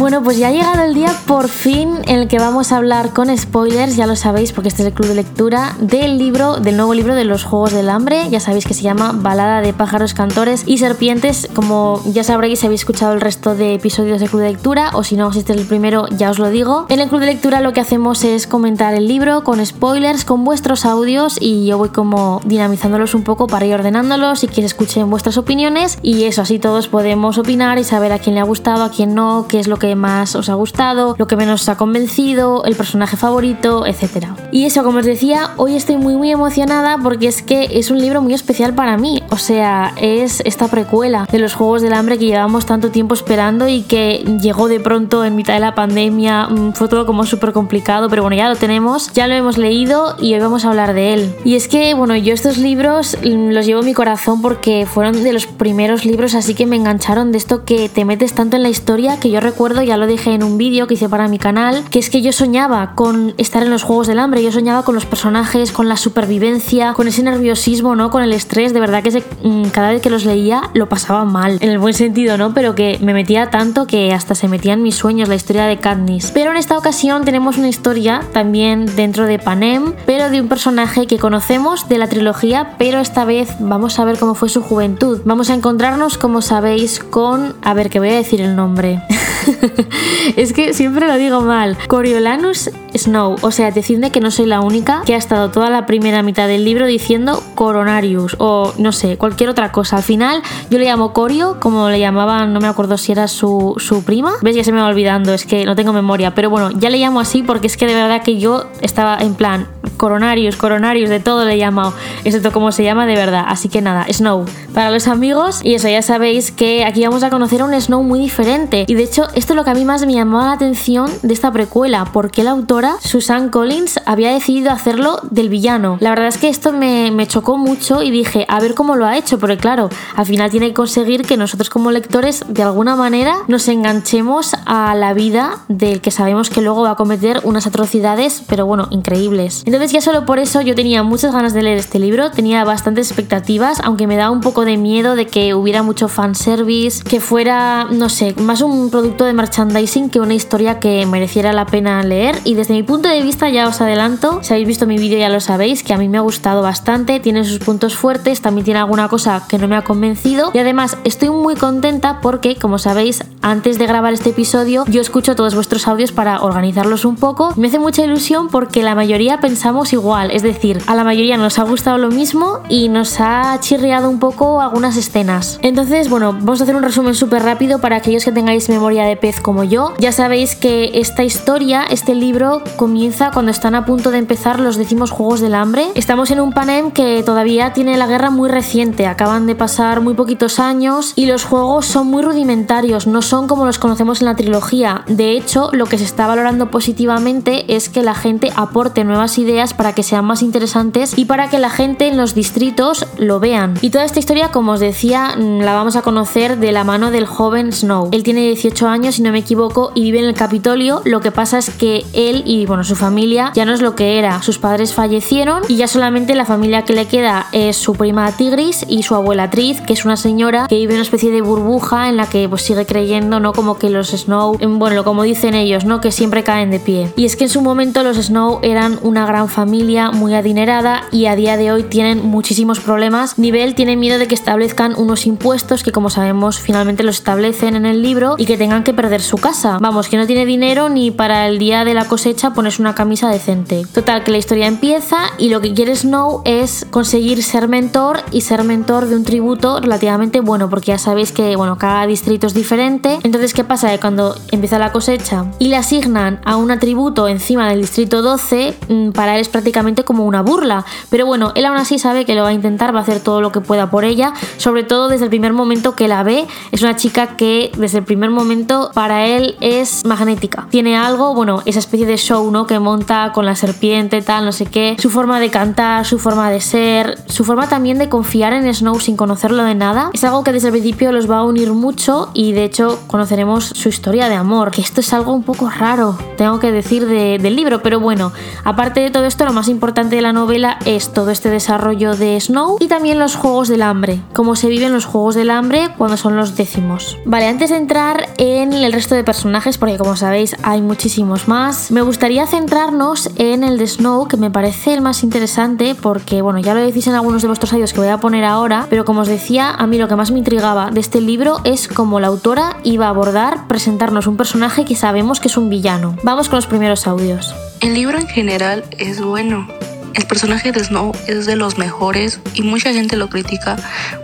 [0.00, 3.12] Bueno, pues ya ha llegado el día por fin en el que vamos a hablar
[3.12, 6.78] con spoilers, ya lo sabéis porque este es el club de lectura, del libro, del
[6.78, 10.14] nuevo libro de los Juegos del Hambre, ya sabéis que se llama Balada de pájaros,
[10.14, 14.40] cantores y serpientes, como ya sabréis si habéis escuchado el resto de episodios del club
[14.40, 16.86] de lectura o si no, si este es el primero ya os lo digo.
[16.88, 20.46] En el club de lectura lo que hacemos es comentar el libro con spoilers, con
[20.46, 24.66] vuestros audios y yo voy como dinamizándolos un poco para ir ordenándolos y que se
[24.66, 28.44] escuchen vuestras opiniones y eso, así todos podemos opinar y saber a quién le ha
[28.44, 31.62] gustado, a quién no, qué es lo que más os ha gustado, lo que menos
[31.62, 34.28] os ha convencido, el personaje favorito, etc.
[34.52, 37.98] Y eso, como os decía, hoy estoy muy muy emocionada porque es que es un
[37.98, 39.22] libro muy especial para mí.
[39.30, 43.68] O sea, es esta precuela de los Juegos del Hambre que llevamos tanto tiempo esperando
[43.68, 46.48] y que llegó de pronto en mitad de la pandemia.
[46.48, 50.16] Mm, fue todo como súper complicado, pero bueno, ya lo tenemos, ya lo hemos leído
[50.20, 51.34] y hoy vamos a hablar de él.
[51.44, 55.22] Y es que, bueno, yo estos libros mm, los llevo en mi corazón porque fueron
[55.22, 58.62] de los primeros libros así que me engancharon de esto que te metes tanto en
[58.62, 61.38] la historia que yo recuerdo ya lo dije en un vídeo que hice para mi
[61.38, 64.84] canal, que es que yo soñaba con estar en los Juegos del Hambre, yo soñaba
[64.84, 68.10] con los personajes, con la supervivencia, con ese nerviosismo, ¿no?
[68.10, 71.58] Con el estrés, de verdad que mm, cada vez que los leía lo pasaba mal,
[71.60, 72.54] en el buen sentido, ¿no?
[72.54, 75.78] Pero que me metía tanto que hasta se metía en mis sueños la historia de
[75.78, 76.30] Katniss.
[76.32, 81.06] Pero en esta ocasión tenemos una historia también dentro de Panem, pero de un personaje
[81.06, 85.20] que conocemos de la trilogía, pero esta vez vamos a ver cómo fue su juventud.
[85.24, 87.54] Vamos a encontrarnos, como sabéis, con...
[87.62, 89.02] A ver, que voy a decir el nombre.
[90.36, 91.76] es que siempre lo digo mal.
[91.88, 93.36] Coriolanus Snow.
[93.42, 96.48] O sea, decidme que no soy la única que ha estado toda la primera mitad
[96.48, 99.96] del libro diciendo Coronarius o no sé, cualquier otra cosa.
[99.96, 103.74] Al final yo le llamo Corio, como le llamaban, no me acuerdo si era su,
[103.78, 104.32] su prima.
[104.42, 104.56] ¿Ves?
[104.56, 106.34] Ya se me va olvidando, es que no tengo memoria.
[106.34, 109.34] Pero bueno, ya le llamo así porque es que de verdad que yo estaba en
[109.34, 111.92] plan, coronarios, coronarios, de todo le he llamado,
[112.24, 113.44] excepto como se llama de verdad.
[113.46, 114.44] Así que nada, Snow.
[114.74, 118.02] Para los amigos, y eso ya sabéis que aquí vamos a conocer a un Snow
[118.02, 118.84] muy diferente.
[118.88, 121.34] Y de hecho, esto es lo que a mí más me llamó la atención de
[121.34, 125.98] esta precuela, porque la autora, Susan Collins, había decidido hacerlo del villano.
[126.00, 129.06] La verdad es que esto me, me chocó mucho y dije, a ver cómo lo
[129.06, 132.96] ha hecho, porque claro, al final tiene que conseguir que nosotros como lectores, de alguna
[132.96, 137.66] manera, nos enganchemos a la vida del que sabemos que luego va a cometer unas
[137.66, 139.62] atrocidades, pero bueno, increíbles.
[139.66, 143.08] Entonces, ya solo por eso yo tenía muchas ganas de leer este libro, tenía bastantes
[143.08, 147.86] expectativas, aunque me da un poco de miedo de que hubiera mucho fanservice, que fuera,
[147.90, 152.38] no sé, más un producto de merchandising que una historia que mereciera la pena leer.
[152.44, 155.28] Y desde mi punto de vista ya os adelanto, si habéis visto mi vídeo ya
[155.28, 158.80] lo sabéis, que a mí me ha gustado bastante, tiene sus puntos fuertes, también tiene
[158.80, 163.24] alguna cosa que no me ha convencido y además estoy muy contenta porque, como sabéis,
[163.42, 167.52] antes de grabar este episodio yo escucho todos vuestros audios para organizarlos un poco.
[167.56, 171.58] Me hace mucha ilusión porque la mayoría pensamos igual, es decir, a la mayoría nos
[171.58, 175.58] ha gustado lo mismo y nos ha chirriado un poco algunas escenas.
[175.62, 179.09] Entonces, bueno, vamos a hacer un resumen súper rápido para aquellos que tengáis memoria de
[179.16, 179.94] pez como yo.
[179.98, 184.76] Ya sabéis que esta historia, este libro, comienza cuando están a punto de empezar los
[184.76, 185.88] décimos Juegos del Hambre.
[185.94, 190.14] Estamos en un Panem que todavía tiene la guerra muy reciente, acaban de pasar muy
[190.14, 194.36] poquitos años y los juegos son muy rudimentarios, no son como los conocemos en la
[194.36, 195.04] trilogía.
[195.06, 199.74] De hecho, lo que se está valorando positivamente es que la gente aporte nuevas ideas
[199.74, 203.74] para que sean más interesantes y para que la gente en los distritos lo vean.
[203.80, 207.10] Y toda esta historia, como os decía, mm, la vamos a conocer de la mano
[207.10, 208.08] del joven Snow.
[208.12, 211.02] Él tiene 18 años, si no me equivoco, y vive en el Capitolio.
[211.04, 214.18] Lo que pasa es que él y bueno, su familia ya no es lo que
[214.18, 214.42] era.
[214.42, 218.84] Sus padres fallecieron y ya solamente la familia que le queda es su prima Tigris
[218.88, 222.16] y su abuela Triz, que es una señora que vive una especie de burbuja en
[222.16, 223.52] la que pues sigue creyendo, ¿no?
[223.52, 226.00] Como que los Snow, bueno, como dicen ellos, ¿no?
[226.00, 227.12] Que siempre caen de pie.
[227.16, 231.26] Y es que en su momento los Snow eran una gran familia muy adinerada y
[231.26, 233.38] a día de hoy tienen muchísimos problemas.
[233.38, 237.86] Nivel tiene miedo de que establezcan unos impuestos que como sabemos finalmente los establecen en
[237.86, 239.78] el libro y que tengan que perder su casa.
[239.80, 243.28] Vamos, que no tiene dinero ni para el día de la cosecha ponerse una camisa
[243.28, 243.86] decente.
[243.92, 248.42] Total, que la historia empieza y lo que quiere Snow es conseguir ser mentor y
[248.42, 252.54] ser mentor de un tributo relativamente bueno, porque ya sabéis que bueno, cada distrito es
[252.54, 253.18] diferente.
[253.22, 253.96] Entonces, ¿qué pasa?
[253.98, 259.10] Cuando empieza la cosecha y le asignan a un atributo encima del distrito 12, mm,
[259.10, 260.84] para él es prácticamente como una burla.
[261.10, 263.40] Pero bueno, él aún así sabe que lo va a intentar, va a hacer todo
[263.40, 266.46] lo que pueda por ella, sobre todo desde el primer momento que la ve.
[266.72, 270.66] Es una chica que desde el primer momento para él es magnética.
[270.70, 272.66] Tiene algo, bueno, esa especie de show, ¿no?
[272.66, 274.96] Que monta con la serpiente, tal, no sé qué.
[274.98, 279.00] Su forma de cantar, su forma de ser, su forma también de confiar en Snow
[279.00, 280.10] sin conocerlo de nada.
[280.12, 283.64] Es algo que desde el principio los va a unir mucho y de hecho conoceremos
[283.64, 287.56] su historia de amor, que esto es algo un poco raro, tengo que decir, del
[287.56, 288.32] libro, pero bueno,
[288.64, 292.40] aparte de todo esto, lo más importante de la novela es todo este desarrollo de
[292.40, 296.16] Snow y también los juegos del hambre, cómo se viven los juegos del hambre cuando
[296.16, 297.18] son los décimos.
[297.24, 301.90] Vale, antes de entrar en el resto de personajes, porque como sabéis hay muchísimos más,
[301.90, 306.58] me gustaría centrarnos en el de Snow, que me parece el más interesante porque, bueno,
[306.60, 309.20] ya lo decís en algunos de vuestros audios que voy a poner ahora, pero como
[309.20, 312.28] os decía, a mí lo que más me intrigaba de este libro es cómo la
[312.28, 316.16] autora iba a abordar presentarnos un personaje que sabemos que es un villano.
[316.22, 317.54] Vamos con los primeros audios.
[317.80, 319.66] El libro en general es bueno,
[320.14, 323.76] el personaje de Snow es de los mejores y mucha gente lo critica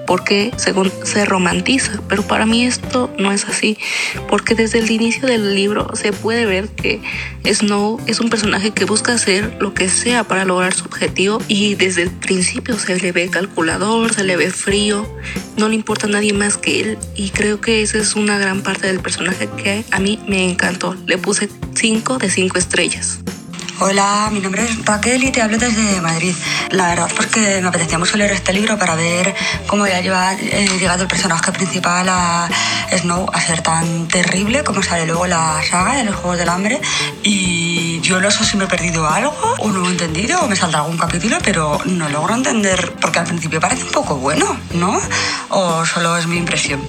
[0.06, 3.76] porque según se romantiza, pero para mí esto no es así,
[4.28, 7.00] porque desde el inicio del libro se puede ver que
[7.44, 11.74] Snow es un personaje que busca hacer lo que sea para lograr su objetivo y
[11.74, 15.06] desde el principio se le ve calculador, se le ve frío,
[15.56, 18.62] no le importa a nadie más que él y creo que esa es una gran
[18.62, 20.96] parte del personaje que a mí me encantó.
[21.06, 23.20] Le puse 5 de 5 estrellas.
[23.78, 26.34] Hola, mi nombre es Raquel y te hablo desde Madrid.
[26.70, 29.34] La verdad porque me apetecía mucho leer este libro para ver
[29.66, 32.48] cómo lleva eh, llegado el personaje principal a
[32.90, 36.80] Snow a ser tan terrible como sale luego la saga de los Juegos del Hambre.
[37.22, 40.56] Y yo no sé si me he perdido algo o no he entendido o me
[40.56, 44.98] saldrá algún capítulo, pero no logro entender porque al principio parece un poco bueno, ¿no?
[45.50, 46.80] O solo es mi impresión.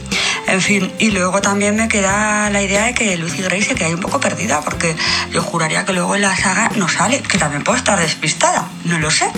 [0.48, 3.90] En fin, y luego también me queda la idea de que Lucy Gray se queda
[3.90, 4.96] un poco perdida porque
[5.32, 8.98] yo juraría que luego en la saga no sale, que también puede estar despistada, no
[8.98, 9.30] lo sé.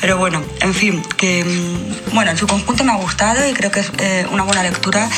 [0.00, 3.70] Pero bueno, en fin, que mm, bueno, en su conjunto me ha gustado y creo
[3.70, 5.10] que es eh, una buena lectura,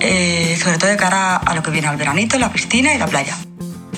[0.00, 3.06] eh, sobre todo de cara a lo que viene al veranito, la piscina y la
[3.06, 3.36] playa.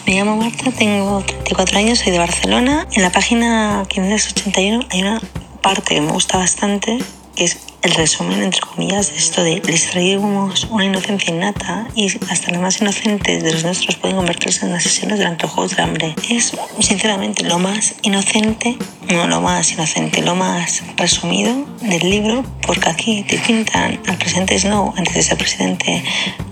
[0.04, 2.88] Me llamo Marta, tengo 34 años, soy de Barcelona.
[2.92, 5.20] En la página 581 hay una
[5.62, 6.98] parte que me gusta bastante,
[7.38, 12.08] que es el resumen, entre comillas, de esto de les traíamos una inocencia innata y
[12.28, 15.82] hasta la más inocente de los nuestros pueden convertirse en asesinos durante el juego de
[15.82, 16.14] hambre.
[16.28, 18.76] Es, sinceramente, lo más inocente,
[19.08, 24.58] no lo más inocente, lo más resumido del libro, porque aquí te pintan al presidente
[24.58, 26.02] Snow, antes de ser presidente,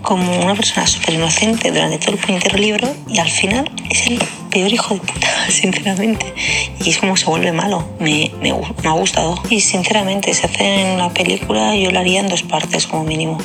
[0.03, 4.23] como una persona súper inocente durante todo el puñetero libro y al final es el
[4.49, 6.33] peor hijo de puta, sinceramente.
[6.83, 7.87] Y es como se vuelve malo.
[7.99, 9.41] Me, me, ha gustado.
[9.49, 13.37] Y sinceramente, se hace en la película, yo la haría en dos partes como mínimo.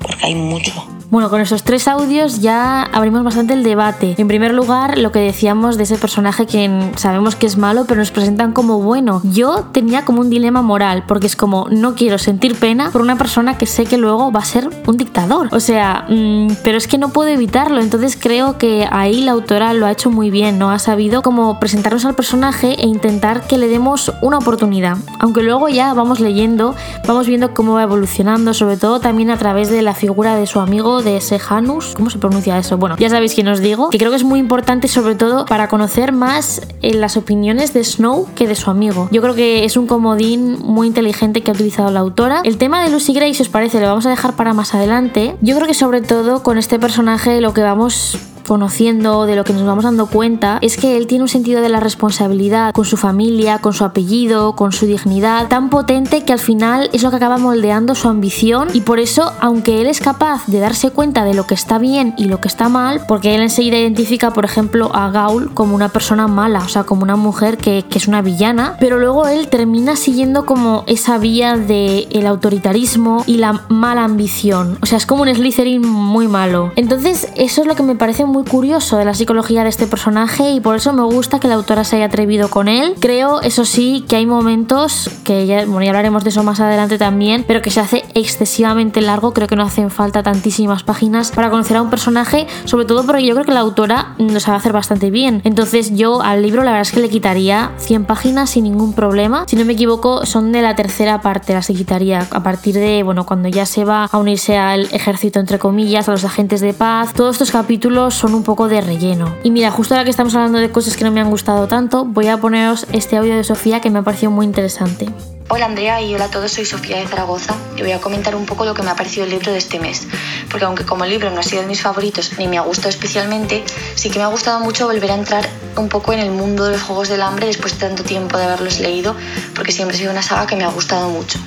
[0.00, 1.01] Porque hay mucho.
[1.12, 4.14] Bueno, con esos tres audios ya abrimos bastante el debate.
[4.16, 8.00] En primer lugar, lo que decíamos de ese personaje que sabemos que es malo, pero
[8.00, 9.20] nos presentan como bueno.
[9.22, 13.16] Yo tenía como un dilema moral, porque es como, no quiero sentir pena por una
[13.16, 15.50] persona que sé que luego va a ser un dictador.
[15.52, 17.82] O sea, mmm, pero es que no puedo evitarlo.
[17.82, 20.70] Entonces creo que ahí la autora lo ha hecho muy bien, ¿no?
[20.70, 24.96] Ha sabido como presentarnos al personaje e intentar que le demos una oportunidad.
[25.18, 26.74] Aunque luego ya vamos leyendo,
[27.06, 30.58] vamos viendo cómo va evolucionando, sobre todo también a través de la figura de su
[30.58, 32.76] amigo de Sejanus, ¿cómo se pronuncia eso?
[32.78, 35.68] Bueno, ya sabéis quién os digo, que creo que es muy importante sobre todo para
[35.68, 39.08] conocer más eh, las opiniones de Snow que de su amigo.
[39.10, 42.40] Yo creo que es un comodín muy inteligente que ha utilizado la autora.
[42.44, 45.36] El tema de Lucy Gray, si os parece, lo vamos a dejar para más adelante.
[45.40, 49.52] Yo creo que sobre todo con este personaje lo que vamos conociendo, de lo que
[49.52, 52.96] nos vamos dando cuenta, es que él tiene un sentido de la responsabilidad con su
[52.96, 57.16] familia, con su apellido, con su dignidad, tan potente que al final es lo que
[57.16, 61.34] acaba moldeando su ambición y por eso, aunque él es capaz de darse cuenta de
[61.34, 64.90] lo que está bien y lo que está mal, porque él enseguida identifica, por ejemplo,
[64.94, 68.76] a Gaul como una persona mala, o sea, como una mujer que, es una villana,
[68.80, 74.78] pero luego él termina siguiendo como esa vía del el autoritarismo y la mala ambición,
[74.82, 76.72] o sea, es como un Slytherin muy malo.
[76.76, 80.50] Entonces, eso es lo que me parece muy curioso de la psicología de este personaje
[80.50, 82.94] y por eso me gusta que la autora se haya atrevido con él.
[83.00, 86.98] Creo, eso sí, que hay momentos que ya, bueno, ya hablaremos de eso más adelante
[86.98, 89.32] también, pero que se hace excesivamente largo.
[89.32, 93.24] Creo que no hacen falta tantísimas páginas para conocer a un personaje, sobre todo porque
[93.24, 95.40] yo creo que la autora lo sabe hacer bastante bien.
[95.44, 99.44] Entonces, yo al libro la verdad es que le quitaría 100 páginas sin ningún problema.
[99.46, 103.02] Si no me equivoco, son de la tercera parte, las que quitaría a partir de,
[103.02, 106.74] bueno, cuando ya se va a unirse al ejército, entre comillas, a los agentes de
[106.74, 107.12] paz.
[107.14, 109.34] Todos estos capítulos son un poco de relleno.
[109.42, 112.04] Y mira, justo ahora que estamos hablando de cosas que no me han gustado tanto,
[112.04, 115.08] voy a poneros este audio de Sofía que me ha parecido muy interesante.
[115.48, 118.46] Hola Andrea y hola a todos, soy Sofía de Zaragoza y voy a comentar un
[118.46, 120.06] poco lo que me ha parecido el libro de este mes.
[120.48, 123.64] Porque aunque como libro no ha sido de mis favoritos ni me ha gustado especialmente,
[123.96, 126.72] sí que me ha gustado mucho volver a entrar un poco en el mundo de
[126.72, 129.16] los Juegos del Hambre después de tanto tiempo de haberlos leído,
[129.56, 131.40] porque siempre ha sido una saga que me ha gustado mucho.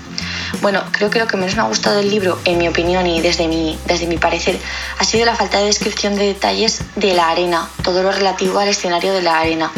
[0.62, 3.22] Bueno, creo que lo que menos me ha gustado del libro, en mi opinión y
[3.22, 4.60] desde mi, desde mi parecer,
[5.00, 8.70] ha sido la falta de descripción de detalles de la arena, todo lo relativo al
[8.70, 9.72] escenario de la arena.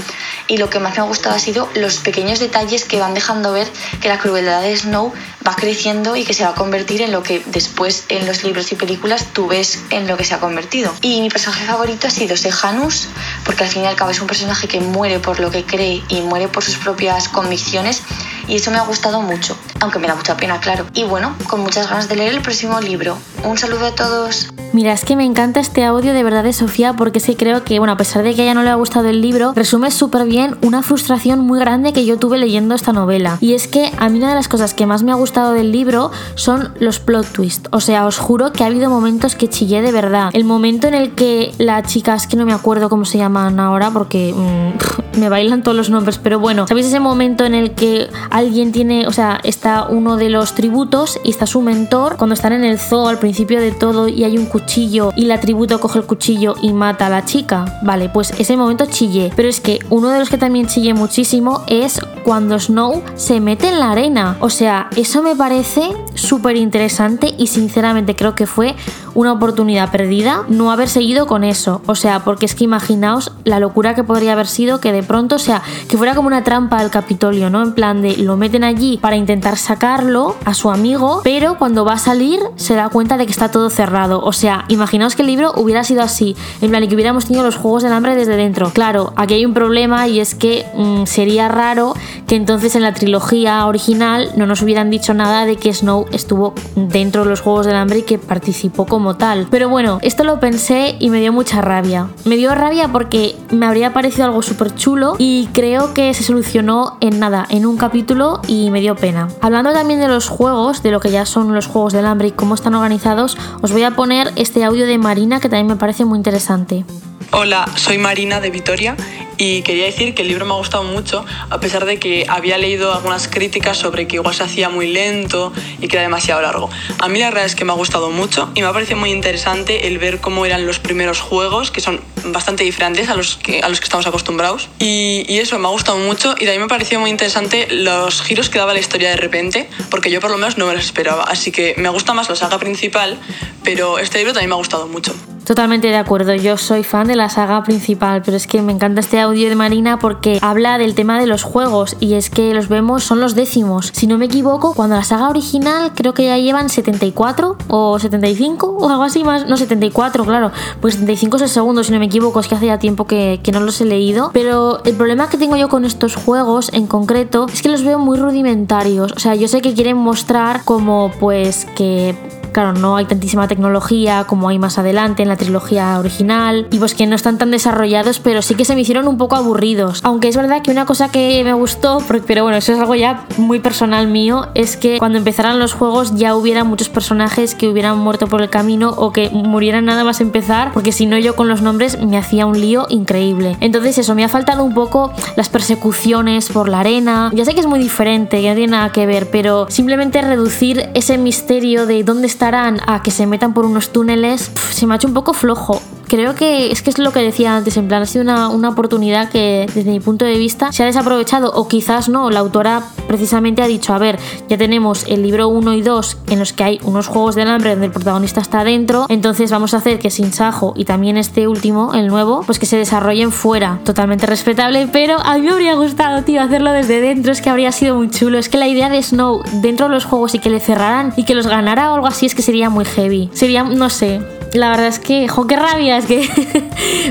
[0.48, 3.52] Y lo que más me ha gustado ha sido los pequeños detalles que van dejando
[3.52, 3.68] ver
[4.02, 5.14] que la crueldad de Snow
[5.46, 8.72] va creciendo y que se va a convertir en lo que después en los libros
[8.72, 10.94] y películas tú ves en lo que se ha convertido.
[11.02, 13.08] Y mi personaje favorito ha sido Sejanus,
[13.44, 16.02] porque al fin y al cabo es un personaje que muere por lo que cree
[16.08, 18.02] y muere por sus propias convicciones
[18.48, 20.86] y eso me ha gustado mucho, aunque me da mucha pena, claro.
[20.94, 23.18] Y bueno, con muchas ganas de leer el próximo libro.
[23.44, 24.50] Un saludo a todos.
[24.74, 27.80] Mira, es que me encanta este audio de verdad de Sofía porque sí creo que,
[27.80, 30.26] bueno, a pesar de que a ella no le ha gustado el libro, resume súper
[30.26, 33.38] bien una frustración muy grande que yo tuve leyendo esta novela.
[33.40, 35.72] Y es que a mí una de las cosas que más me ha gustado del
[35.72, 37.70] libro son los plot twists.
[37.72, 40.30] O sea, os juro que ha habido momentos que chillé de verdad.
[40.34, 43.60] El momento en el que la chica, es que no me acuerdo cómo se llaman
[43.60, 47.72] ahora porque mm, me bailan todos los nombres, pero bueno, ¿sabéis ese momento en el
[47.72, 52.34] que alguien tiene, o sea, está uno de los tributos y está su mentor cuando
[52.34, 55.80] están en el zoo al principio de todo y hay un cuchillo y la tributo
[55.80, 57.80] coge el cuchillo y mata a la chica.
[57.84, 59.32] Vale, pues ese momento chillé.
[59.36, 63.70] Pero es que uno de los que también chillé muchísimo es cuando Snow se mete
[63.70, 64.38] en la arena.
[64.40, 68.76] O sea, eso me parece súper interesante y sinceramente creo que fue
[69.14, 71.82] una oportunidad perdida no haber seguido con eso.
[71.88, 75.36] O sea, porque es que imaginaos la locura que podría haber sido que de pronto,
[75.36, 77.64] o sea, que fuera como una trampa al Capitolio, ¿no?
[77.64, 81.94] En plan de lo meten allí para intentar sacarlo a su amigo, pero cuando va
[81.94, 84.22] a salir se da cuenta de que está todo cerrado.
[84.24, 87.44] O sea, imaginaos que el libro hubiera sido así, en plan, y que hubiéramos tenido
[87.44, 88.72] los juegos del hambre desde dentro.
[88.72, 91.94] Claro, aquí hay un problema y es que mm, sería raro
[92.28, 96.54] que entonces en la trilogía original no nos hubieran dicho nada de que Snow estuvo
[96.76, 99.48] dentro de los juegos del hambre y que participó como tal.
[99.50, 102.08] Pero bueno, esto lo pensé y me dio mucha rabia.
[102.26, 104.72] Me dio rabia porque me habría parecido algo súper
[105.18, 109.28] y creo que se solucionó en nada, en un capítulo y me dio pena.
[109.42, 112.32] Hablando también de los juegos, de lo que ya son los juegos del hambre y
[112.32, 116.06] cómo están organizados, os voy a poner este audio de Marina que también me parece
[116.06, 116.86] muy interesante.
[117.32, 118.96] Hola, soy Marina de Vitoria
[119.36, 122.58] y quería decir que el libro me ha gustado mucho, a pesar de que había
[122.58, 126.70] leído algunas críticas sobre que igual se hacía muy lento y que era demasiado largo.
[127.00, 129.12] A mí la verdad es que me ha gustado mucho y me ha parecido muy
[129.12, 133.60] interesante el ver cómo eran los primeros juegos, que son bastante diferentes a los que,
[133.60, 134.70] a los que estamos acostumbrados.
[134.80, 138.22] Y, y eso me ha gustado mucho y también me ha parecido muy interesante los
[138.22, 140.86] giros que daba la historia de repente, porque yo por lo menos no me los
[140.86, 141.24] esperaba.
[141.24, 143.20] Así que me gusta más la saga principal,
[143.64, 145.14] pero este libro también me ha gustado mucho.
[145.48, 149.00] Totalmente de acuerdo, yo soy fan de la saga principal, pero es que me encanta
[149.00, 152.68] este audio de Marina porque habla del tema de los juegos y es que los
[152.68, 153.92] vemos, son los décimos.
[153.94, 158.68] Si no me equivoco, cuando la saga original creo que ya llevan 74 o 75
[158.78, 160.52] o algo así más, no 74, claro,
[160.82, 163.40] pues 75 es el segundo, si no me equivoco, es que hace ya tiempo que,
[163.42, 166.88] que no los he leído, pero el problema que tengo yo con estos juegos en
[166.88, 171.10] concreto es que los veo muy rudimentarios, o sea, yo sé que quieren mostrar como
[171.22, 176.68] pues que claro, no hay tantísima tecnología como hay más adelante en la trilogía original
[176.72, 179.36] y pues que no están tan desarrollados, pero sí que se me hicieron un poco
[179.36, 180.00] aburridos.
[180.04, 183.28] Aunque es verdad que una cosa que me gustó, pero bueno, eso es algo ya
[183.38, 188.00] muy personal mío, es que cuando empezaran los juegos ya hubiera muchos personajes que hubieran
[188.00, 191.48] muerto por el camino o que murieran nada más empezar, porque si no yo con
[191.50, 193.56] los nombres me hacía un lío increíble.
[193.60, 197.30] Entonces eso, me ha faltado un poco las persecuciones por la arena.
[197.36, 200.90] Ya sé que es muy diferente, que no tiene nada que ver, pero simplemente reducir
[200.96, 204.98] ese misterio de dónde está a que se metan por unos túneles, se me ha
[204.98, 208.02] hecho un poco flojo creo que es que es lo que decía antes, en plan,
[208.02, 211.68] ha sido una, una, oportunidad que desde mi punto de vista se ha desaprovechado o
[211.68, 215.82] quizás no, la autora precisamente ha dicho, a ver, ya tenemos el libro 1 y
[215.82, 219.52] 2 en los que hay unos juegos del hambre donde el protagonista está dentro, entonces
[219.52, 222.78] vamos a hacer que Sin Sajo y también este último, el nuevo, pues que se
[222.78, 227.42] desarrollen fuera, totalmente respetable, pero a mí me habría gustado, tío, hacerlo desde dentro, es
[227.42, 230.36] que habría sido muy chulo, es que la idea de Snow dentro de los juegos
[230.36, 232.86] y que le cerraran y que los ganara o algo así es que sería muy
[232.86, 234.22] heavy, sería, no sé,
[234.54, 236.30] la verdad es que, jo, qué rabia, es que,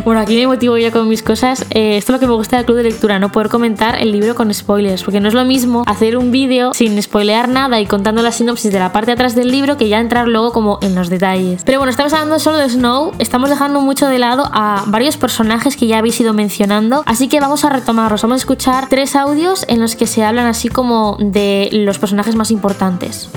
[0.05, 1.67] bueno, aquí me motivo yo con mis cosas.
[1.71, 4.13] Eh, esto es lo que me gusta del club de lectura, no poder comentar el
[4.13, 7.87] libro con spoilers, porque no es lo mismo hacer un vídeo sin spoilear nada y
[7.87, 10.79] contando la sinopsis de la parte de atrás del libro que ya entrar luego como
[10.83, 11.63] en los detalles.
[11.65, 15.77] Pero bueno, estamos hablando solo de Snow, estamos dejando mucho de lado a varios personajes
[15.77, 19.65] que ya habéis ido mencionando, así que vamos a retomarlos, vamos a escuchar tres audios
[19.69, 23.31] en los que se hablan así como de los personajes más importantes.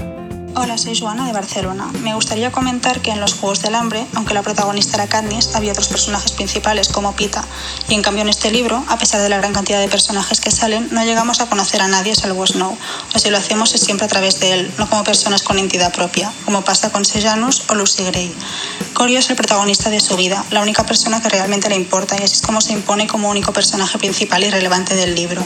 [0.55, 1.89] Hola, soy Joana de Barcelona.
[2.01, 5.71] Me gustaría comentar que en los Juegos del Hambre, aunque la protagonista era Katniss, había
[5.71, 7.45] otros personajes principales como Pita,
[7.87, 10.49] y en cambio en este libro, a pesar de la gran cantidad de personajes que
[10.49, 12.75] salen, no llegamos a conocer a nadie salvo Snow,
[13.15, 15.93] o si lo hacemos es siempre a través de él, no como personas con entidad
[15.93, 18.33] propia, como pasa con Sejanus o Lucy Gray.
[18.93, 22.23] Corio es el protagonista de su vida, la única persona que realmente le importa, y
[22.23, 25.45] así es como se impone como único personaje principal y relevante del libro,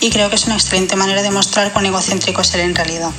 [0.00, 3.10] y creo que es una excelente manera de mostrar cuán egocéntrico es él en realidad.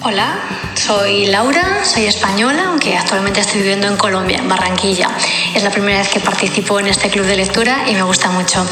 [0.00, 0.38] Hola,
[0.76, 5.10] soy Laura, soy española, aunque actualmente estoy viviendo en Colombia, en Barranquilla.
[5.56, 8.64] Es la primera vez que participo en este club de lectura y me gusta mucho.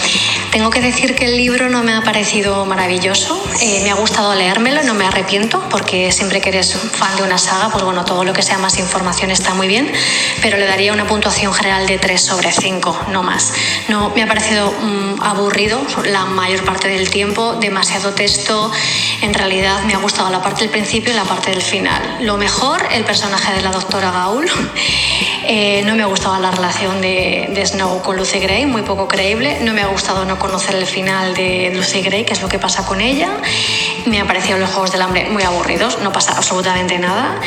[0.53, 4.37] Tengo que decir que el libro no me ha parecido maravilloso, eh, me ha gustado
[4.37, 8.23] leérmelo, no me arrepiento, porque siempre que eres fan de una saga, pues bueno, todo
[8.23, 9.91] lo que sea más información está muy bien,
[10.43, 13.53] pero le daría una puntuación general de 3 sobre 5, no más.
[13.89, 18.71] No, me ha parecido mm, aburrido la mayor parte del tiempo, demasiado texto,
[19.23, 22.19] en realidad me ha gustado la parte del principio la parte del final.
[22.21, 24.49] Lo mejor, el personaje de la doctora Gaul.
[25.49, 29.59] Eh, no me ha gustado la relación de, Snow con Lucy Gray, muy poco creíble.
[29.61, 32.59] No me ha gustado no conocer el final de Lucy Gray, qué es lo que
[32.59, 33.29] pasa con ella.
[34.07, 37.41] Me han parecido los Juegos del Hambre muy aburridos, no pasa absolutamente nada.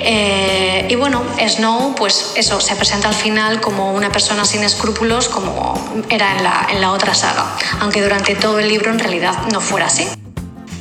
[0.00, 5.28] Eh, y bueno, Snow, pues eso, se presenta al final como una persona sin escrúpulos,
[5.28, 9.46] como era en la, en la otra saga, aunque durante todo el libro en realidad
[9.52, 10.08] no fuera así.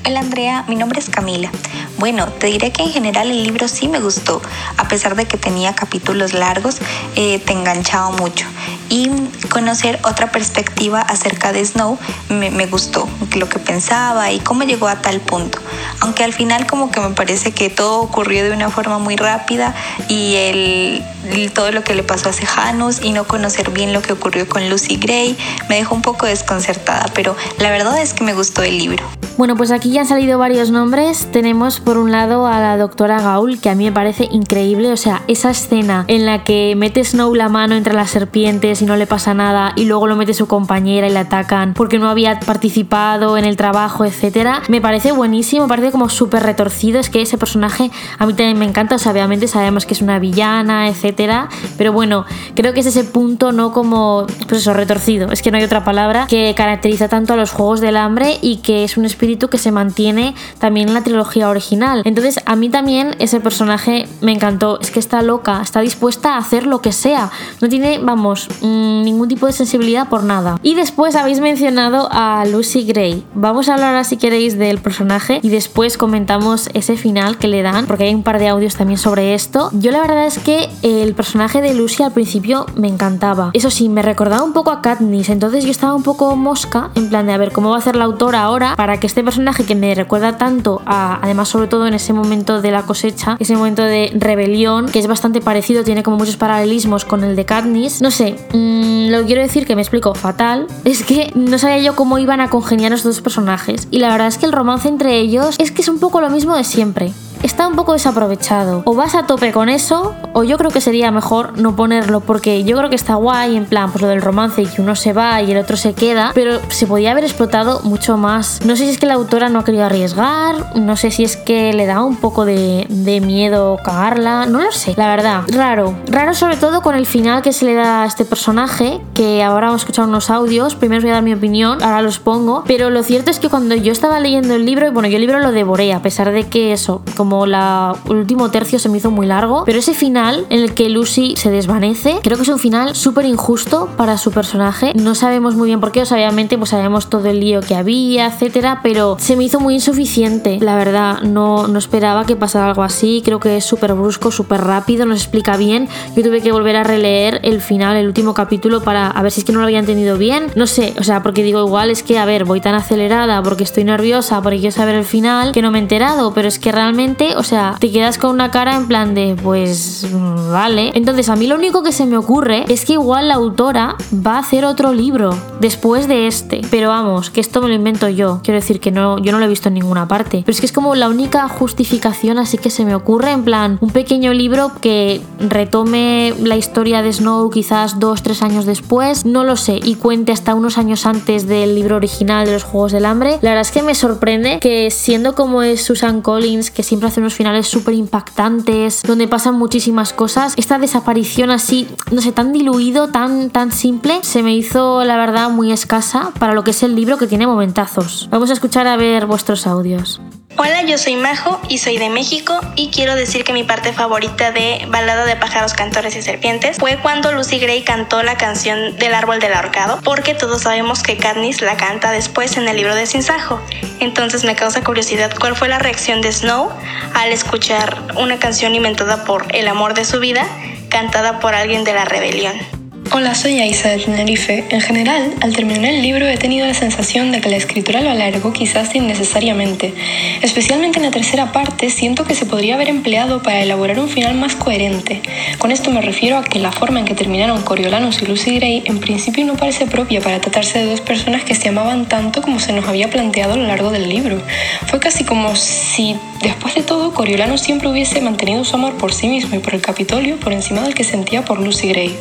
[0.05, 1.49] Hola Andrea, mi nombre es Camila.
[1.97, 4.41] Bueno, te diré que en general el libro sí me gustó,
[4.75, 6.79] a pesar de que tenía capítulos largos,
[7.15, 8.45] eh, te enganchaba mucho.
[8.89, 9.09] Y
[9.49, 13.07] conocer otra perspectiva acerca de Snow me, me, gustó,
[13.37, 15.59] lo que pensaba y cómo llegó a tal punto.
[16.01, 19.73] Aunque al final como que me parece que todo ocurrió de una forma muy rápida
[20.09, 24.11] y el, todo lo que le pasó a Sejanus y no conocer bien lo que
[24.11, 25.37] ocurrió con Lucy Gray
[25.69, 29.03] me dejó un poco desconcertada, pero la verdad es que me gustó el libro.
[29.35, 31.27] Bueno, pues aquí ya han salido varios nombres.
[31.31, 34.91] Tenemos por un lado a la doctora Gaul, que a mí me parece increíble.
[34.91, 38.85] O sea, esa escena en la que mete Snow la mano entre las serpientes y
[38.85, 42.09] no le pasa nada, y luego lo mete su compañera y le atacan porque no
[42.09, 46.99] había participado en el trabajo, etcétera, me parece buenísimo, parece como súper retorcido.
[46.99, 48.95] Es que ese personaje a mí también me encanta.
[48.95, 51.49] O sea, obviamente sabemos que es una villana, etcétera.
[51.75, 52.25] Pero bueno,
[52.55, 55.31] creo que es ese punto, no como, pues eso, retorcido.
[55.31, 58.57] Es que no hay otra palabra que caracteriza tanto a los juegos del hambre y
[58.57, 62.01] que es un que se mantiene también en la trilogía original.
[62.05, 64.79] Entonces, a mí también ese personaje me encantó.
[64.81, 67.31] Es que está loca, está dispuesta a hacer lo que sea.
[67.61, 70.59] No tiene, vamos, mm, ningún tipo de sensibilidad por nada.
[70.61, 73.23] Y después habéis mencionado a Lucy Gray.
[73.33, 77.61] Vamos a hablar ahora, si queréis, del personaje y después comentamos ese final que le
[77.61, 79.69] dan, porque hay un par de audios también sobre esto.
[79.71, 83.51] Yo la verdad es que el personaje de Lucy al principio me encantaba.
[83.53, 87.09] Eso sí, me recordaba un poco a Katniss, entonces yo estaba un poco mosca, en
[87.09, 89.63] plan de a ver cómo va a hacer la autora ahora para que este personaje
[89.63, 93.55] que me recuerda tanto a, además sobre todo en ese momento de la cosecha, ese
[93.55, 98.01] momento de rebelión, que es bastante parecido, tiene como muchos paralelismos con el de Katniss,
[98.01, 101.77] no sé, mmm, lo que quiero decir que me explico fatal, es que no sabía
[101.77, 104.87] yo cómo iban a congeniar estos dos personajes, y la verdad es que el romance
[104.87, 108.81] entre ellos es que es un poco lo mismo de siempre está un poco desaprovechado.
[108.85, 112.63] O vas a tope con eso, o yo creo que sería mejor no ponerlo, porque
[112.63, 115.13] yo creo que está guay, en plan, pues lo del romance y que uno se
[115.13, 118.61] va y el otro se queda, pero se podía haber explotado mucho más.
[118.65, 121.37] No sé si es que la autora no ha querido arriesgar, no sé si es
[121.37, 122.87] que le da un poco de,
[123.23, 125.41] miedo cagarla, no lo sé, la verdad.
[125.49, 129.43] Raro, raro sobre todo con el final que se le da a este personaje, que
[129.43, 132.19] ahora vamos a escuchar unos audios, primero os voy a dar mi opinión, ahora los
[132.19, 135.15] pongo, pero lo cierto es que cuando yo estaba leyendo el libro, y bueno, yo
[135.15, 138.97] el libro lo devoré, a pesar de que eso, como el último tercio se me
[138.97, 142.49] hizo muy largo, pero ese final en el que Lucy se desvanece, creo que es
[142.49, 144.93] un final súper injusto para su personaje.
[144.95, 147.75] No sabemos muy bien por qué, o sea, obviamente pues sabemos todo el lío que
[147.75, 152.67] había, etcétera, pero se me hizo muy insuficiente, la verdad, no, no esperaba que pasara
[152.67, 155.87] algo así, creo que es súper brusco, súper rápido, no se explica bien.
[156.15, 159.41] Yo tuve que volver a releer el final, el último capítulo para a ver si
[159.41, 162.03] es que no lo había entendido bien, no sé, o sea, porque digo, igual es
[162.03, 165.61] que, a ver, voy tan acelerada porque estoy nerviosa, porque quiero saber el final, que
[165.61, 168.75] no me he enterado, pero es que realmente o sea, te quedas con una cara
[168.75, 170.07] en plan de, pues,
[170.51, 170.91] vale.
[170.93, 174.35] Entonces, a mí lo único que se me ocurre es que igual la autora va
[174.35, 176.61] a hacer otro libro después de este.
[176.69, 178.39] Pero vamos, que esto me lo invento yo.
[178.43, 180.43] Quiero decir que no, yo no lo he visto en ninguna parte.
[180.45, 183.77] Pero es que es como la única justificación así que se me ocurre, en plan,
[183.81, 189.43] un pequeño libro que retome la historia de Snow quizás dos, tres años después, no
[189.43, 193.05] lo sé, y cuente hasta unos años antes del libro original de los Juegos del
[193.05, 193.39] Hambre.
[193.41, 197.19] La verdad es que me sorprende que siendo como es Susan Collins, que siempre hace
[197.19, 200.53] unos finales súper impactantes, donde pasan muchísimas cosas.
[200.57, 205.49] Esta desaparición así, no sé, tan diluido, tan, tan simple, se me hizo la verdad
[205.49, 208.27] muy escasa para lo que es el libro que tiene momentazos.
[208.31, 210.21] Vamos a escuchar a ver vuestros audios.
[210.55, 214.51] Hola, yo soy Majo y soy de México y quiero decir que mi parte favorita
[214.51, 219.15] de Balada de pájaros, cantores y serpientes fue cuando Lucy Gray cantó la canción del
[219.15, 223.07] árbol del ahorcado, porque todos sabemos que Katniss la canta después en el libro de
[223.07, 223.59] Sinsajo.
[223.99, 226.69] Entonces me causa curiosidad cuál fue la reacción de Snow
[227.15, 230.45] al escuchar una canción inventada por el amor de su vida,
[230.89, 232.82] cantada por alguien de la rebelión.
[233.15, 234.63] Hola, soy Aisa de Tenerife.
[234.71, 238.09] En general, al terminar el libro he tenido la sensación de que la escritura lo
[238.09, 239.93] alargó quizás innecesariamente.
[240.41, 244.33] Especialmente en la tercera parte, siento que se podría haber empleado para elaborar un final
[244.33, 245.21] más coherente.
[245.59, 248.81] Con esto me refiero a que la forma en que terminaron Coriolanus y Lucy Gray
[248.85, 252.59] en principio no parece propia para tratarse de dos personas que se amaban tanto como
[252.59, 254.41] se nos había planteado a lo largo del libro.
[254.87, 259.27] Fue casi como si, después de todo, Coriolanus siempre hubiese mantenido su amor por sí
[259.27, 262.15] mismo y por el Capitolio por encima del que sentía por Lucy Gray.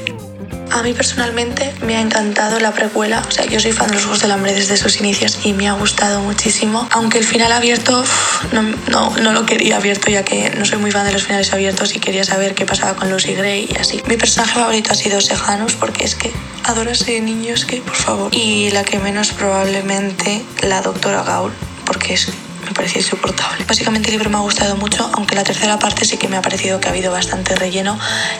[0.72, 4.04] A mí personalmente me ha encantado la precuela, o sea, yo soy fan de los
[4.04, 8.02] Juegos del Hambre desde sus inicios y me ha gustado muchísimo, aunque el final abierto
[8.52, 11.94] no, no, lo quería abierto ya que no soy muy fan de los finales abiertos
[11.94, 14.02] y quería saber qué pasaba con Lucy Gray y así.
[14.06, 16.32] Mi personaje favorito ha sido Sejanus porque es que
[16.64, 18.34] adoro a ese niño, es que por favor.
[18.34, 21.52] Y la que menos probablemente la doctora Gaul
[21.84, 22.28] porque es
[22.72, 23.64] me parecía insoportable.
[23.66, 26.42] Básicamente el libro me ha gustado mucho, aunque la tercera parte sí que me ha
[26.42, 27.98] parecido que ha habido bastante relleno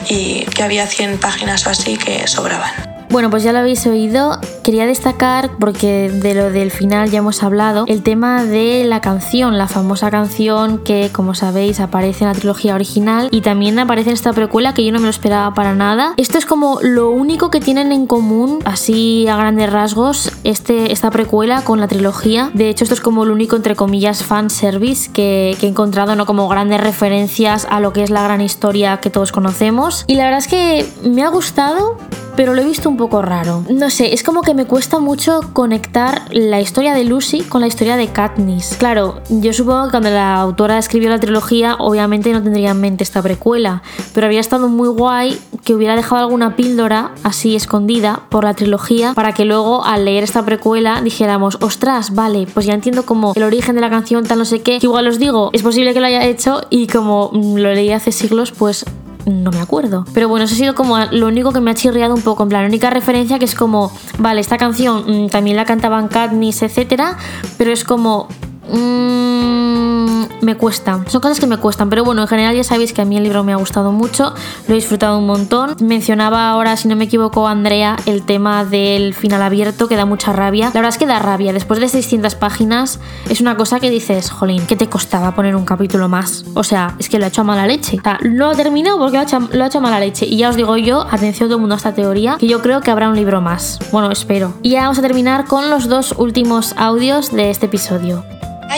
[0.09, 2.92] y que había 100 páginas o así que sobraban.
[3.13, 4.41] Bueno, pues ya lo habéis oído.
[4.65, 9.59] Quería destacar, porque de lo del final ya hemos hablado, el tema de la canción,
[9.59, 14.15] la famosa canción que, como sabéis, aparece en la trilogía original y también aparece en
[14.15, 16.15] esta precuela que yo no me lo esperaba para nada.
[16.17, 21.11] Esto es como lo único que tienen en común, así a grandes rasgos, este, esta
[21.11, 22.51] precuela con la trilogía.
[22.55, 26.25] De hecho, esto es como lo único, entre comillas, fanservice que, que he encontrado, ¿no?
[26.25, 30.07] Como grandes referencias a lo que es la gran historia que todos conocemos.
[30.07, 31.99] Y la verdad es que me ha gustado,
[32.37, 33.65] pero lo he visto un poco raro.
[33.71, 37.67] No sé, es como que me cuesta mucho conectar la historia de Lucy con la
[37.67, 38.77] historia de Katniss.
[38.79, 43.05] Claro, yo supongo que cuando la autora escribió la trilogía, obviamente no tendría en mente
[43.05, 43.83] esta precuela,
[44.15, 49.15] pero habría estado muy guay que hubiera dejado alguna píldora así escondida por la trilogía
[49.15, 53.43] para que luego al leer esta precuela dijéramos, ostras, vale, pues ya entiendo como el
[53.43, 56.07] origen de la canción, tal no sé qué, igual os digo, es posible que lo
[56.07, 58.85] haya hecho y como lo leí hace siglos, pues
[59.27, 60.05] no me acuerdo.
[60.15, 62.43] Pero bueno, eso ha sido como lo único que me ha chirriado un poco.
[62.43, 66.09] En plan, la única referencia que es como, vale, esta canción mm, también la cantaban
[66.09, 67.17] Katniss, etcétera,
[67.59, 68.29] pero es como.
[68.71, 71.01] Mmm, me cuesta.
[71.07, 73.23] Son cosas que me cuestan, pero bueno, en general ya sabéis que a mí el
[73.23, 74.35] libro me ha gustado mucho,
[74.67, 75.77] lo he disfrutado un montón.
[75.81, 80.33] Mencionaba ahora, si no me equivoco, Andrea, el tema del final abierto, que da mucha
[80.33, 80.67] rabia.
[80.67, 81.53] La verdad es que da rabia.
[81.53, 85.65] Después de 600 páginas, es una cosa que dices, jolín, ¿qué te costaba poner un
[85.65, 86.45] capítulo más?
[86.55, 87.99] O sea, es que lo ha hecho a mala leche.
[87.99, 90.27] O sea, no ha terminado porque lo ha, hecho, lo ha hecho a mala leche.
[90.27, 92.81] Y ya os digo yo, atención todo el mundo a esta teoría, que yo creo
[92.81, 93.79] que habrá un libro más.
[93.93, 94.55] Bueno, espero.
[94.63, 98.25] Y ya vamos a terminar con los dos últimos audios de este episodio.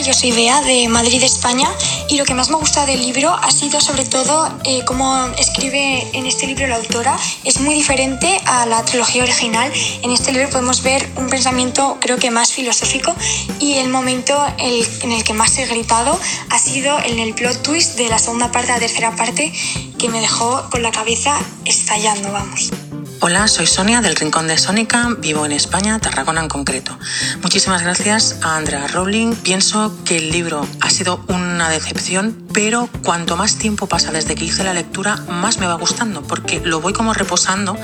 [0.02, 1.68] Yo soy Bea de Madrid, España,
[2.09, 6.09] y lo que más me gusta del libro ha sido sobre todo eh, cómo escribe
[6.12, 7.16] en este libro la autora.
[7.44, 9.72] Es muy diferente a la trilogía original.
[10.02, 13.14] En este libro podemos ver un pensamiento creo que más filosófico
[13.61, 16.18] y el momento el, en el que más he gritado
[16.50, 19.52] ha sido en el plot twist de la segunda parte a la tercera parte
[19.98, 22.70] que me dejó con la cabeza estallando, vamos.
[23.26, 26.98] Hola, soy Sonia del Rincón de Sónica, vivo en España, Tarragona en concreto.
[27.40, 29.34] Muchísimas gracias a Andrea Rowling.
[29.37, 34.44] Pienso que el libro ha sido una decepción, pero cuanto más tiempo pasa desde que
[34.44, 37.78] hice la lectura, más me va gustando, porque lo voy como reposando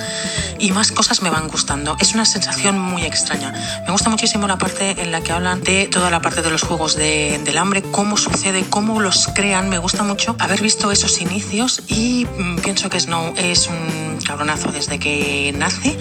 [0.58, 1.96] y más cosas me van gustando.
[2.00, 3.54] Es una sensación muy extraña.
[3.86, 6.60] Me gusta muchísimo la parte en la que hablan de toda la parte de los
[6.60, 9.70] juegos de, del hambre, cómo sucede, cómo los crean.
[9.70, 14.70] Me gusta mucho haber visto esos inicios y mm, pienso que Snow es un cabronazo
[14.70, 15.98] desde que nace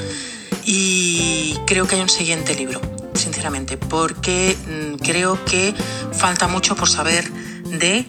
[0.63, 2.79] y creo que hay un siguiente libro,
[3.15, 5.73] sinceramente, porque mm, creo que
[6.13, 8.05] falta mucho por saber de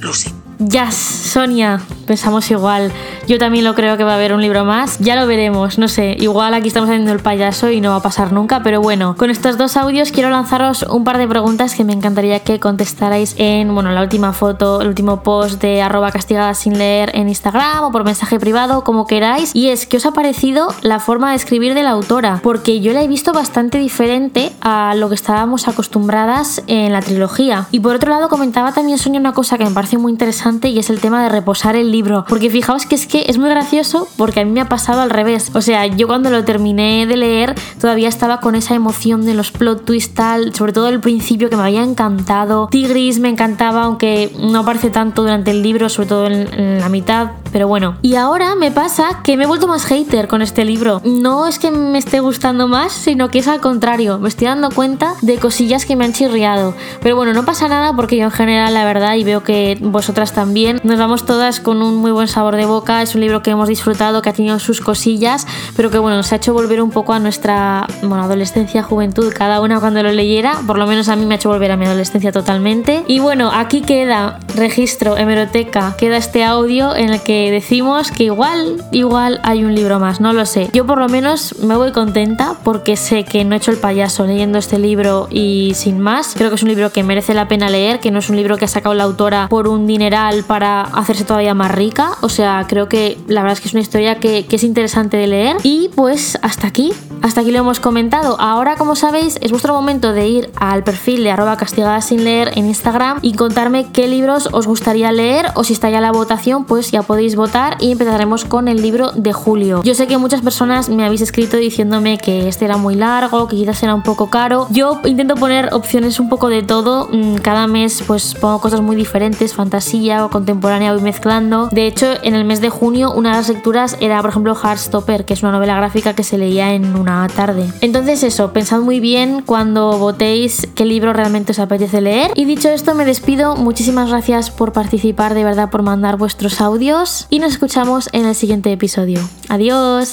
[0.00, 0.32] Lucy.
[0.58, 2.90] Ya, Sonia, pensamos igual.
[3.28, 4.98] Yo también lo creo que va a haber un libro más.
[5.00, 6.16] Ya lo veremos, no sé.
[6.18, 9.16] Igual aquí estamos haciendo el payaso y no va a pasar nunca, pero bueno.
[9.18, 13.34] Con estos dos audios quiero lanzaros un par de preguntas que me encantaría que contestarais
[13.36, 17.84] en, bueno, la última foto, el último post de arroba castigada sin leer en Instagram
[17.84, 19.54] o por mensaje privado, como queráis.
[19.54, 22.40] Y es, ¿qué os ha parecido la forma de escribir de la autora?
[22.42, 27.66] Porque yo la he visto bastante diferente a lo que estábamos acostumbradas en la trilogía.
[27.72, 30.78] Y por otro lado, comentaba también Sonia una cosa que me parece muy interesante y
[30.78, 32.24] es el tema de reposar el libro.
[32.28, 35.10] Porque fijaos que es que es muy gracioso porque a mí me ha pasado al
[35.10, 35.50] revés.
[35.54, 39.50] O sea, yo cuando lo terminé de leer todavía estaba con esa emoción de los
[39.50, 42.68] plot twists tal, sobre todo el principio que me había encantado.
[42.70, 47.32] Tigris me encantaba, aunque no aparece tanto durante el libro, sobre todo en, la mitad,
[47.50, 47.96] pero bueno.
[48.02, 51.00] Y ahora me pasa que me he vuelto más hater con este libro.
[51.04, 54.18] No es que me esté gustando más, sino que es al contrario.
[54.18, 56.74] Me estoy dando cuenta de cosillas que me han chirriado.
[57.02, 60.35] Pero bueno, no pasa nada porque yo en general, la verdad, y veo que vosotras
[60.36, 63.52] también, nos vamos todas con un muy buen sabor de boca es un libro que
[63.52, 66.90] hemos disfrutado, que ha tenido sus cosillas, pero que bueno, nos ha hecho volver un
[66.90, 71.16] poco a nuestra bueno, adolescencia, juventud, cada una cuando lo leyera, por lo menos a
[71.16, 73.02] mí me ha hecho volver a mi adolescencia totalmente.
[73.06, 78.84] Y bueno, aquí queda registro, hemeroteca, queda este audio en el que decimos que igual,
[78.92, 80.68] igual hay un libro más, no lo sé.
[80.74, 84.26] Yo por lo menos me voy contenta porque sé que no he hecho el payaso
[84.26, 86.34] leyendo este libro y sin más.
[86.36, 88.58] Creo que es un libro que merece la pena leer, que no es un libro
[88.58, 92.12] que ha sacado la autora por un dineral para hacerse todavía más rica.
[92.20, 95.26] O sea, creo que la verdad es que es una historia que, es interesante de
[95.26, 95.56] leer.
[95.62, 98.40] Y pues hasta aquí, hasta aquí lo hemos comentado.
[98.40, 102.52] Ahora, como sabéis, es vuestro momento de ir al perfil de arroba castigada sin leer
[102.56, 106.64] en Instagram y contarme qué libros os gustaría leer o si está ya la votación,
[106.64, 109.82] pues ya podéis votar y empezaremos con el libro de julio.
[109.84, 113.56] Yo sé que muchas personas me habéis escrito diciéndome que este era muy largo, que
[113.56, 114.66] quizás era un poco caro.
[114.70, 117.08] Yo intento poner opciones un poco de todo.
[117.12, 121.68] Mm, cada mes pues pongo cosas muy diferentes, fantasía contemporánea voy mezclando.
[121.70, 125.24] De hecho, en el mes de junio una de las lecturas era, por ejemplo, Heartstopper,
[125.24, 127.66] que es una novela gráfica que se leía en una tarde.
[127.80, 132.32] Entonces eso, pensad muy bien cuando votéis qué libro realmente os apetece leer.
[132.34, 133.56] Y dicho esto, me despido.
[133.56, 137.26] Muchísimas gracias por participar, de verdad, por mandar vuestros audios.
[137.30, 139.20] Y nos escuchamos en el siguiente episodio.
[139.48, 140.12] Adiós.